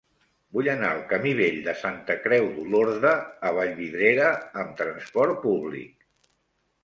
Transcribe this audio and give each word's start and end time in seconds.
Vull 0.55 0.67
anar 0.71 0.87
al 0.93 1.01
camí 1.09 1.33
Vell 1.39 1.57
de 1.67 1.73
Santa 1.81 2.15
Creu 2.23 2.47
d'Olorda 2.55 3.11
a 3.49 3.51
Vallvidrera 3.57 4.31
amb 4.63 4.75
trasport 4.81 5.37
públic. 5.47 6.09